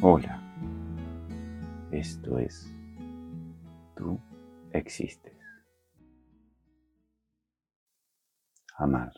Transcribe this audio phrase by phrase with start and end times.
[0.00, 0.40] Hola,
[1.90, 2.72] esto es
[3.96, 4.16] Tú
[4.70, 5.36] existes.
[8.76, 9.12] Amar,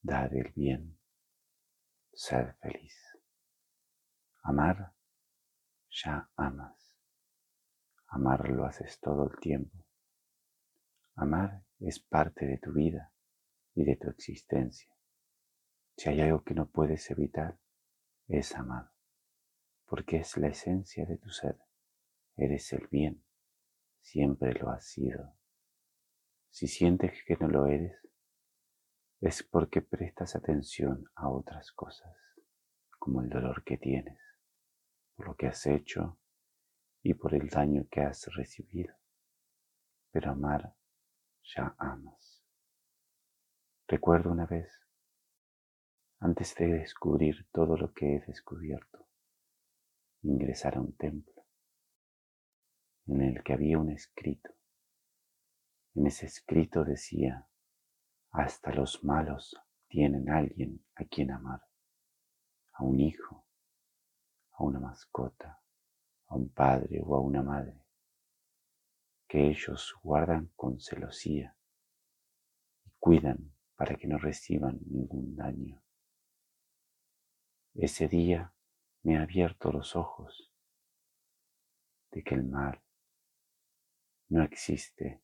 [0.00, 0.96] dar el bien,
[2.12, 2.94] ser feliz.
[4.44, 4.94] Amar,
[5.90, 6.96] ya amas.
[8.06, 9.84] Amar lo haces todo el tiempo.
[11.16, 13.12] Amar es parte de tu vida
[13.74, 14.94] y de tu existencia.
[15.96, 17.58] Si hay algo que no puedes evitar,
[18.28, 18.91] es amar
[19.92, 21.54] porque es la esencia de tu ser.
[22.38, 23.22] Eres el bien,
[24.00, 25.34] siempre lo has sido.
[26.48, 28.00] Si sientes que no lo eres,
[29.20, 32.16] es porque prestas atención a otras cosas,
[32.98, 34.18] como el dolor que tienes,
[35.14, 36.18] por lo que has hecho
[37.02, 38.94] y por el daño que has recibido.
[40.10, 40.74] Pero amar,
[41.54, 42.42] ya amas.
[43.86, 44.72] Recuerdo una vez,
[46.18, 49.11] antes de descubrir todo lo que he descubierto,
[50.22, 51.44] ingresar a un templo
[53.06, 54.50] en el que había un escrito.
[55.94, 57.46] En ese escrito decía,
[58.30, 59.56] hasta los malos
[59.88, 61.60] tienen alguien a quien amar,
[62.72, 63.46] a un hijo,
[64.52, 65.60] a una mascota,
[66.28, 67.84] a un padre o a una madre,
[69.28, 71.56] que ellos guardan con celosía
[72.84, 75.82] y cuidan para que no reciban ningún daño.
[77.74, 78.54] Ese día
[79.02, 80.52] me ha abierto los ojos
[82.10, 82.80] de que el mal
[84.28, 85.22] no existe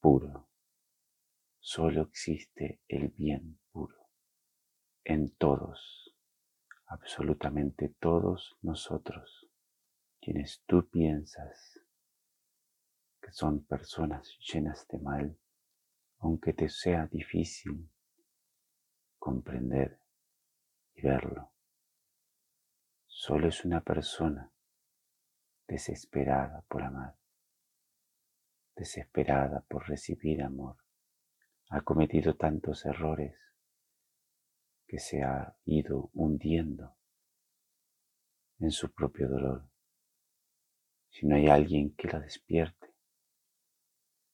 [0.00, 0.48] puro,
[1.60, 4.08] solo existe el bien puro
[5.04, 6.14] en todos,
[6.86, 9.48] absolutamente todos nosotros,
[10.20, 11.80] quienes tú piensas
[13.22, 15.38] que son personas llenas de mal,
[16.18, 17.90] aunque te sea difícil
[19.18, 20.00] comprender
[20.94, 21.52] y verlo
[23.22, 24.50] solo es una persona
[25.68, 27.18] desesperada por amar,
[28.74, 30.78] desesperada por recibir amor.
[31.68, 33.36] Ha cometido tantos errores
[34.86, 36.96] que se ha ido hundiendo
[38.58, 39.68] en su propio dolor.
[41.10, 42.94] Si no hay alguien que la despierte,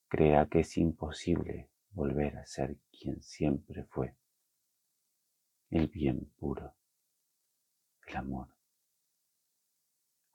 [0.06, 4.14] crea que es imposible volver a ser quien siempre fue,
[5.70, 6.76] el bien puro,
[8.06, 8.55] el amor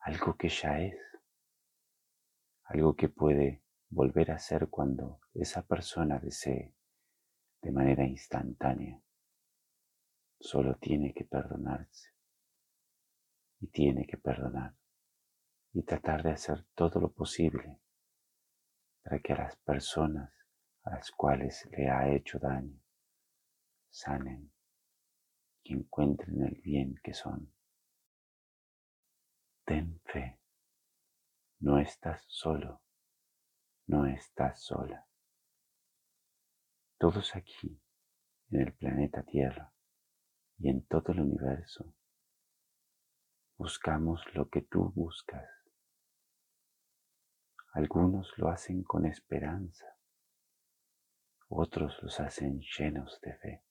[0.02, 0.96] algo que ya es,
[2.66, 6.76] algo que puede volver a ser cuando esa persona desee
[7.62, 9.02] de manera instantánea.
[10.40, 12.10] Solo tiene que perdonarse
[13.60, 14.76] y tiene que perdonar
[15.74, 17.80] y tratar de hacer todo lo posible
[19.04, 20.34] para que las personas
[20.84, 22.82] a las cuales le ha hecho daño
[23.92, 24.52] sanen
[25.64, 27.54] y encuentren el bien que son.
[29.72, 30.38] Ten fe.
[31.62, 32.82] No estás solo.
[33.88, 35.08] No estás sola.
[36.98, 37.82] Todos aquí,
[38.50, 39.74] en el planeta Tierra
[40.58, 41.96] y en todo el universo,
[43.56, 45.50] buscamos lo que tú buscas.
[47.72, 49.86] Algunos lo hacen con esperanza,
[51.48, 53.64] otros los hacen llenos de fe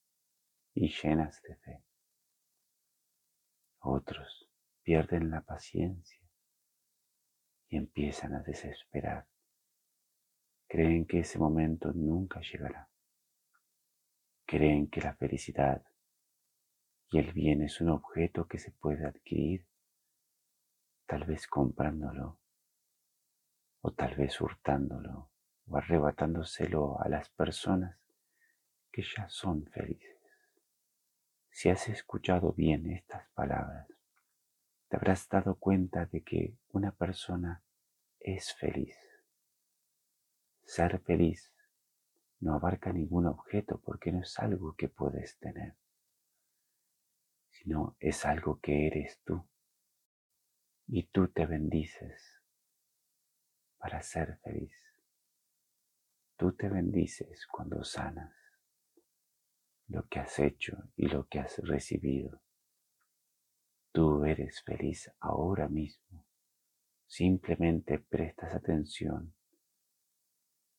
[0.73, 1.85] y llenas de fe.
[3.81, 4.50] Otros
[4.83, 6.21] pierden la paciencia
[7.69, 9.27] y empiezan a desesperar.
[10.67, 12.89] Creen que ese momento nunca llegará.
[14.47, 15.83] Creen que la felicidad
[17.11, 19.67] y el bien es un objeto que se puede adquirir,
[21.07, 22.39] tal vez comprándolo,
[23.81, 25.31] o tal vez hurtándolo,
[25.67, 27.99] o arrebatándoselo a las personas
[28.93, 30.17] que ya son felices.
[31.51, 33.89] Si has escuchado bien estas palabras,
[34.91, 37.63] te habrás dado cuenta de que una persona
[38.19, 38.97] es feliz.
[40.65, 41.55] Ser feliz
[42.41, 45.77] no abarca ningún objeto porque no es algo que puedes tener,
[47.51, 49.47] sino es algo que eres tú.
[50.89, 52.43] Y tú te bendices
[53.79, 54.75] para ser feliz.
[56.37, 58.35] Tú te bendices cuando sanas
[59.87, 62.43] lo que has hecho y lo que has recibido.
[64.01, 66.25] Tú eres feliz ahora mismo.
[67.07, 69.35] Simplemente prestas atención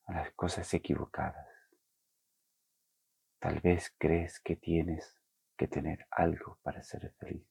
[0.07, 1.47] a las cosas equivocadas.
[3.37, 5.21] Tal vez crees que tienes
[5.55, 7.45] que tener algo para ser feliz.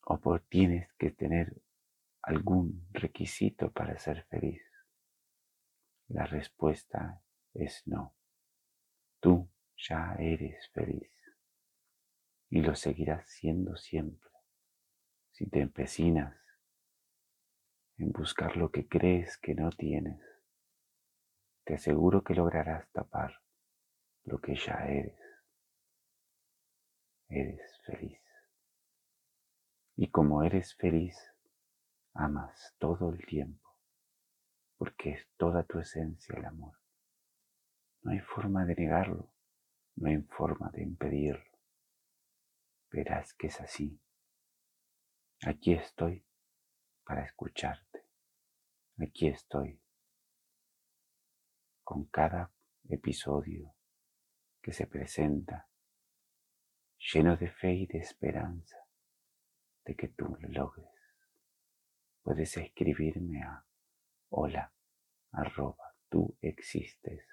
[0.00, 1.62] O por tienes que tener
[2.22, 4.62] algún requisito para ser feliz.
[6.08, 7.22] La respuesta
[7.54, 8.16] es no.
[9.20, 11.12] Tú ya eres feliz
[12.50, 14.35] y lo seguirás siendo siempre
[15.36, 16.34] si te empecinas
[17.98, 20.18] en buscar lo que crees que no tienes,
[21.64, 23.42] te aseguro que lograrás tapar
[24.24, 25.20] lo que ya eres.
[27.28, 28.18] Eres feliz.
[29.96, 31.18] Y como eres feliz,
[32.14, 33.68] amas todo el tiempo,
[34.78, 36.78] porque es toda tu esencia el amor.
[38.00, 39.30] No hay forma de negarlo,
[39.96, 41.58] no hay forma de impedirlo.
[42.90, 44.00] Verás que es así.
[45.46, 46.26] Aquí estoy
[47.04, 48.04] para escucharte.
[48.98, 49.80] Aquí estoy
[51.84, 52.52] con cada
[52.88, 53.72] episodio
[54.60, 55.68] que se presenta,
[56.98, 58.76] lleno de fe y de esperanza
[59.84, 60.90] de que tú lo logres.
[62.22, 63.64] Puedes escribirme a
[64.30, 64.74] hola
[65.30, 67.24] arroba tú existes.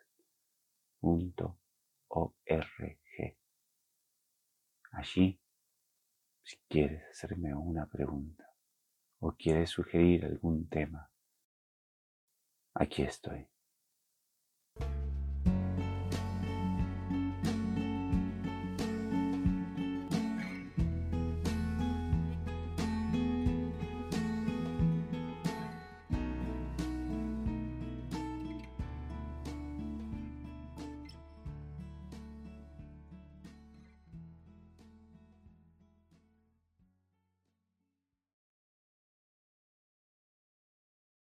[4.92, 5.43] Allí,
[6.44, 8.46] si quieres hacerme una pregunta
[9.20, 11.10] o quieres sugerir algún tema,
[12.74, 13.48] aquí estoy.